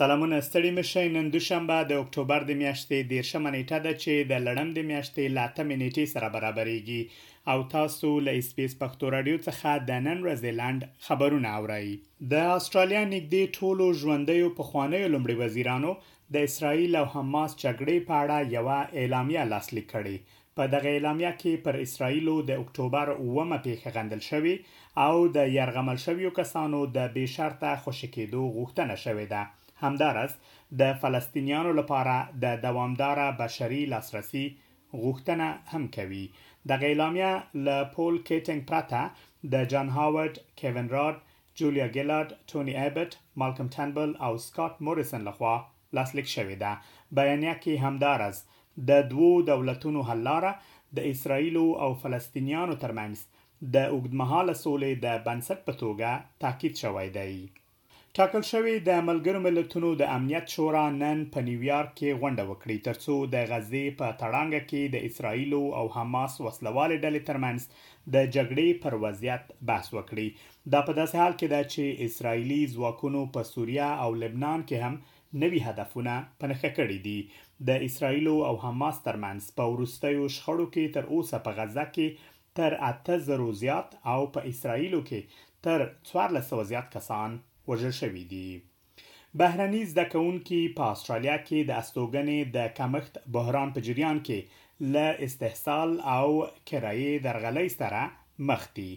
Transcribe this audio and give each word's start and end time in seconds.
سلامونه 0.00 0.38
ستړي 0.48 0.70
مشي 0.78 1.06
نن 1.14 1.28
دوشنبه 1.34 1.76
د 1.90 2.00
اکتوبر 2.02 2.42
د 2.48 2.56
میاشتې 2.62 2.98
دیرشمه 3.12 3.50
نیټه 3.54 3.78
ده 3.86 3.92
چې 4.02 4.26
د 4.32 4.42
لړم 4.46 4.72
د 4.78 4.84
میاشتې 4.90 5.24
لاتمه 5.36 5.76
نیټې 5.82 6.04
سره 6.14 6.28
برابرېږي 6.34 7.00
او 7.52 7.56
تاسو 7.76 8.10
له 8.26 8.32
اسپیس 8.40 8.74
پښتو 8.82 9.12
رادیو 9.14 9.38
څخه 9.48 9.72
د 9.90 10.04
نن 10.08 10.18
رزلند 10.28 10.84
خبرونه 11.06 11.54
اورئ 11.58 11.86
د 12.32 12.54
استرالیا 12.58 13.02
نږدې 13.14 13.42
ټولو 13.58 13.86
ژوندیو 14.02 14.50
پخوانیو 14.60 15.08
لمړي 15.14 15.34
وزیرانو 15.42 15.94
د 16.36 16.48
اسرایل 16.50 16.92
او 17.02 17.06
حماس 17.16 17.56
جګړې 17.64 18.06
په 18.08 18.14
اړه 18.22 18.54
یو 18.58 18.68
اعلامیه 19.04 19.48
لاسلیک 19.54 19.88
کړې 19.96 20.46
په 20.56 20.70
دغه 20.78 20.92
اعلامیه 20.96 21.32
کې 21.40 21.64
پر 21.68 21.80
اسرایلو 21.86 22.36
د 22.50 22.58
اکتوبر 22.64 23.14
1مه 23.18 23.64
پیښه 23.68 23.98
غندل 23.98 24.28
شوی 24.30 24.54
او 25.06 25.16
د 25.38 25.54
يرغمل 25.58 26.04
شویو 26.08 26.36
کسانو 26.42 26.84
د 27.00 27.12
بشرطه 27.18 27.74
خوشکېدو 27.84 28.50
غوښتنه 28.56 29.04
شوې 29.06 29.28
ده 29.36 29.44
همداراز 29.84 30.32
د 30.80 30.96
فلسطینیانو 31.02 31.72
لپاره 31.80 32.16
د 32.44 32.60
دوامداره 32.66 33.26
بشري 33.42 33.82
لاسرسي 33.92 34.46
غوښتنه 35.02 35.46
هم 35.72 35.84
کوي 35.96 36.24
د 36.68 36.80
غیلامیه 36.82 37.32
ل 37.66 37.76
پول 37.94 38.14
کیټینګ 38.28 38.60
پراته 38.68 39.02
د 39.52 39.64
جان 39.72 39.88
هاورد 39.96 40.34
کیون 40.60 40.86
راد 40.96 41.16
جولیا 41.58 41.86
ګیلارد 41.96 42.30
ټونی 42.52 42.74
ابټ 42.86 43.10
مالکم 43.42 43.66
ټنبل 43.76 44.10
او 44.26 44.32
سکاٹ 44.46 44.72
موریسن 44.86 45.20
لخوا 45.28 45.54
لاسلیک 45.98 46.28
شوې 46.36 46.56
ده 46.62 46.72
بیانیه 47.20 47.54
کې 47.62 47.84
همداراز 47.86 48.36
د 48.90 49.04
دوو 49.12 49.30
دولتونو 49.52 50.06
حل 50.08 50.20
لاره 50.30 50.52
د 50.96 51.08
اسرایل 51.12 51.56
او 51.84 51.88
فلسطینیانو 52.02 52.74
ترمنځ 52.82 53.16
د 53.76 53.86
اوږدمهاله 53.94 54.54
سولې 54.64 54.92
د 55.04 55.22
بنسټ 55.28 55.58
په 55.68 55.72
توګه 55.84 56.10
تاکید 56.44 56.74
شوی 56.82 57.08
دی 57.20 57.34
ټاکل 58.20 58.44
شوې 58.52 58.74
د 58.88 59.02
ملګرو 59.08 59.40
ملتونو 59.46 59.88
د 60.00 60.04
امنیت 60.18 60.46
شورا 60.54 60.82
نن 60.92 61.18
په 61.32 61.40
نیویارک 61.48 61.90
کې 61.98 62.12
غونډه 62.20 62.44
وکړي 62.50 62.76
ترڅو 62.86 63.14
د 63.34 63.42
غزې 63.50 63.82
په 63.98 64.12
تړانګه 64.20 64.60
کې 64.68 64.92
د 64.92 65.02
اسرایل 65.08 65.50
او 65.80 65.88
حماس 65.96 66.36
وسلوالې 66.44 67.02
ډلې 67.02 67.20
ترمنځ 67.30 67.66
د 68.14 68.30
جګړې 68.36 68.68
پر 68.84 68.94
وضعیت 69.02 69.50
بحث 69.70 69.90
وکړي 69.96 70.26
دا 70.74 70.80
په 70.86 70.96
داسې 71.00 71.20
حال 71.22 71.34
کې 71.34 71.52
ده 71.54 71.68
چې 71.72 72.08
اسرایلی 72.10 72.60
ځواکونو 72.76 73.24
په 73.34 73.42
سوریا 73.50 73.88
او 74.04 74.08
لبنان 74.22 74.64
کې 74.70 74.84
هم 74.86 75.42
نوي 75.44 75.60
هدفونه 75.68 76.14
پنهخه 76.44 76.70
کړي 76.78 76.98
دي 77.08 77.68
د 77.72 77.84
اسرایل 77.88 78.30
او 78.52 78.54
حماس 78.66 79.02
ترمنځ 79.10 79.52
په 79.58 79.74
ورستیو 79.74 80.30
شخړو 80.38 80.66
کې 80.70 80.94
تر 80.96 81.12
اوسه 81.16 81.42
په 81.50 81.54
غزه 81.60 81.84
کې 81.98 82.32
تر 82.62 82.78
8000 82.92 83.60
زیات 83.64 83.92
او 84.14 84.16
په 84.38 84.46
اسرایلو 84.54 85.02
کې 85.12 85.44
تر 85.68 85.86
1400 86.14 86.64
زیات 86.72 86.90
کسان 86.96 87.36
وژل 87.68 87.90
شوي 87.92 88.24
دي 88.24 88.62
بهرني 89.40 89.82
زده 89.92 90.04
کوونکي 90.12 90.60
په 90.76 90.84
استرالیا 90.94 91.36
کې 91.46 91.58
د 91.68 91.70
استوګنې 91.82 92.38
د 92.56 92.58
کمښت 92.78 93.14
بحران 93.36 93.68
په 93.76 93.80
جریان 93.88 94.18
کې 94.26 94.38
له 94.94 95.06
استحصال 95.26 95.90
او 96.18 96.28
کرایې 96.68 97.12
درغلې 97.26 97.68
سره 97.78 98.02
مخ 98.50 98.62
دي 98.78 98.92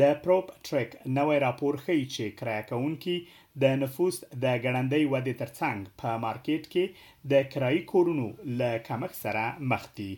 د 0.00 0.16
پروپ 0.24 0.46
ټریک 0.68 0.90
نوې 1.16 1.36
راپور 1.46 1.74
ښیي 1.84 2.00
چې 2.14 2.34
کرایه 2.38 2.64
کوونکي 2.70 3.16
د 3.64 3.76
نفوس 3.82 4.16
د 4.42 4.44
ګړندۍ 4.64 5.02
ودې 5.12 5.34
ترڅنګ 5.40 5.78
په 6.00 6.10
مارکیټ 6.24 6.64
کې 6.72 6.84
د 7.32 7.46
کرایي 7.52 7.82
کورونو 7.92 8.26
له 8.62 8.70
کمښت 8.88 9.16
سره 9.26 9.44
مخ 9.74 9.84
دي 10.00 10.12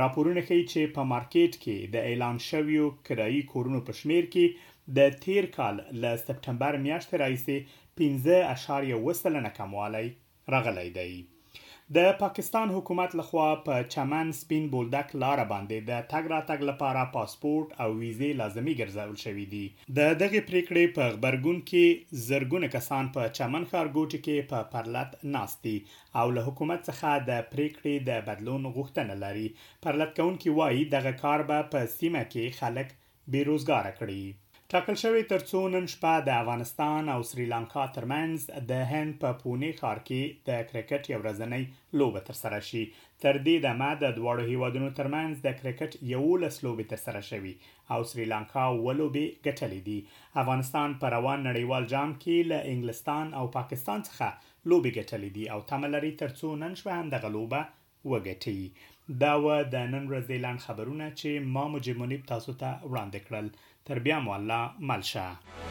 راپورونه 0.00 0.40
ښیي 0.48 0.62
چې 0.72 0.82
په 0.96 1.02
مارکیټ 1.14 1.52
کې 1.62 1.76
د 1.94 2.10
اعلان 2.10 2.36
شویو 2.48 2.86
کرایي 3.08 3.42
کورونو 3.54 3.80
په 3.88 3.92
شمیر 4.00 4.24
کې 4.34 4.46
د 4.98 5.10
تیر 5.22 5.46
کال 5.56 5.76
له 6.02 6.12
سپټمبر 6.20 6.76
میاشتې 6.84 7.18
راهیسې 7.22 8.94
15.2 9.08 9.20
سلنه 9.24 9.50
کموالی 9.58 10.08
راغلی 10.54 10.88
دی 10.96 11.12
د 11.96 12.08
پاکستان 12.22 12.70
حکومت 12.76 13.14
لخوا 13.20 13.44
په 13.68 13.84
چمن 13.94 14.32
سپین 14.38 14.66
بولدک 14.72 15.14
لار 15.24 15.42
باندې 15.52 15.86
د 15.90 16.04
تګ 16.12 16.32
راتګ 16.32 16.66
لپاره 16.70 17.04
پاسپورت 17.16 17.74
او 17.84 17.88
ویزه 18.00 18.32
لازمی 18.40 18.74
ګرځول 18.80 19.22
شوې 19.24 19.46
دي 19.54 19.62
د 20.00 20.18
دغه 20.24 20.40
پریکړې 20.50 20.94
په 20.98 21.14
خبرګون 21.14 21.60
کې 21.72 22.24
زرګونه 22.26 22.72
کسان 22.76 23.12
په 23.18 23.30
چمن 23.40 23.68
خارګوټ 23.70 24.22
کې 24.26 24.50
په 24.54 24.68
پرلط 24.74 25.16
ناستي 25.36 25.76
او 26.24 26.36
له 26.36 26.48
حکومت 26.50 26.86
څخه 26.90 27.30
د 27.30 27.46
پریکړې 27.54 27.96
د 28.10 28.26
بدلون 28.30 28.70
غوښتنه 28.78 29.20
لري 29.24 29.48
پرلط 29.86 30.16
کون 30.20 30.34
کې 30.36 30.60
وایي 30.60 30.84
دغه 30.96 31.18
کار 31.24 31.46
به 31.52 31.66
په 31.76 31.92
سیمه 31.98 32.24
کې 32.32 32.62
خلک 32.62 32.96
بیروزګار 33.36 33.94
کړي 34.02 34.24
ټاکل 34.72 34.96
شوې 35.02 35.22
ترڅو 35.30 35.58
نن 35.72 35.86
شپه 35.94 36.12
د 36.26 36.36
افغانستان 36.42 37.08
او 37.14 37.16
سریلانکا 37.30 37.82
ترمنځ 37.96 38.44
د 38.68 38.78
هند 38.92 39.16
په 39.24 39.32
پونه 39.40 39.68
ښار 39.80 39.98
کې 40.04 40.46
د 40.48 40.60
کرکټ 40.68 41.10
یو 41.12 41.18
ورځنۍ 41.24 41.64
لوبه 42.02 42.20
ترسره 42.28 42.60
شي 42.68 42.84
تر 43.24 43.38
دې 43.48 43.58
دمه 43.64 43.88
د 44.04 44.14
دواړو 44.18 44.46
هیوادونو 44.52 44.88
ترمنځ 45.00 45.42
د 45.46 45.52
کرکټ 45.58 45.98
یو 46.12 46.22
لس 46.44 46.56
لوبې 46.66 46.88
ترسره 46.92 47.20
شوي 47.30 47.52
او 47.96 48.00
سریلانکا 48.12 48.62
ولوبې 48.76 49.26
ګټلې 49.48 49.82
دي 49.90 49.98
افغانستان 50.44 50.94
په 51.02 51.10
روان 51.16 51.44
نړیوال 51.48 51.88
جام 51.94 52.14
کې 52.24 52.48
له 52.52 52.62
انګلستان 52.76 53.34
او 53.40 53.44
پاکستان 53.58 54.06
څخه 54.08 54.30
لوبې 54.70 54.96
ګټلې 54.98 55.30
دي 55.36 55.44
او 55.56 55.60
تملري 55.74 56.14
ترڅو 56.24 56.54
نن 56.64 56.78
شپه 56.82 56.96
هم 57.02 57.12
د 57.16 57.22
غلوبه 57.26 57.60
وګټي 58.10 58.88
دا 59.22 59.34
و 59.44 59.46
د 59.72 59.86
نن 59.92 60.08
ورځې 60.10 60.40
لاند 60.46 60.64
خبرونه 60.68 61.10
چې 61.20 61.52
ما 61.58 61.66
مجمنیب 61.76 62.24
تاسو 62.34 62.56
ته 62.64 62.72
وړاندې 62.90 63.22
کړل 63.28 63.52
Terbiamo 63.84 64.32
alla 64.32 64.74
Malsha. 64.78 65.61